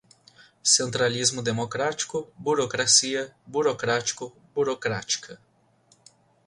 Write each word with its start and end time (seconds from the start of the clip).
Centralismo 0.63 1.43
democrático, 1.43 2.33
burocracia, 2.35 3.35
burocrático, 3.45 4.35
burocrática 4.55 5.39